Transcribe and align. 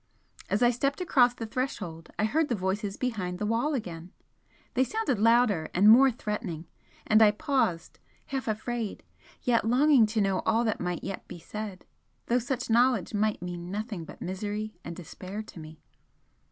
As 0.49 0.63
I 0.63 0.71
stepped 0.71 0.99
across 0.99 1.35
the 1.35 1.45
threshold 1.45 2.09
I 2.17 2.23
heard 2.25 2.49
the 2.49 2.55
voices 2.55 2.97
behind 2.97 3.37
the 3.37 3.45
wall 3.45 3.75
again 3.75 4.11
they 4.73 4.83
sounded 4.83 5.19
louder 5.19 5.69
and 5.75 5.87
more 5.87 6.09
threatening, 6.09 6.65
and 7.05 7.21
I 7.21 7.29
paused, 7.29 7.99
half 8.25 8.47
afraid, 8.47 9.03
yet 9.43 9.63
longing 9.63 10.07
to 10.07 10.19
know 10.19 10.39
all 10.39 10.63
that 10.63 10.79
might 10.81 11.03
yet 11.03 11.27
be 11.27 11.37
said, 11.37 11.85
though 12.25 12.39
such 12.39 12.67
knowledge 12.67 13.13
might 13.13 13.43
mean 13.43 13.69
nothing 13.69 14.03
but 14.03 14.23
misery 14.23 14.73
and 14.83 14.95
despair 14.95 15.43
to 15.43 15.59
me. 15.59 15.83